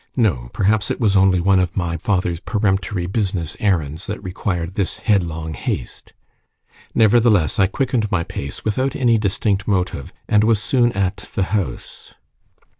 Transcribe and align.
No; 0.15 0.49
perhaps 0.51 0.89
it 0.89 0.99
was 0.99 1.15
only 1.15 1.39
one 1.39 1.59
of 1.59 1.77
my 1.77 1.95
father's 1.95 2.39
peremptory 2.39 3.05
business 3.05 3.55
errands 3.59 4.07
that 4.07 4.23
required 4.23 4.73
this 4.73 4.97
headlong 4.97 5.53
haste. 5.53 6.13
Nevertheless 6.95 7.59
I 7.59 7.67
quickened 7.67 8.09
my 8.11 8.23
pace 8.23 8.65
without 8.65 8.95
any 8.95 9.19
distinct 9.19 9.67
motive, 9.67 10.11
and 10.27 10.43
was 10.43 10.59
soon 10.59 10.91
at 10.93 11.17
the 11.35 11.43
house. 11.53 12.15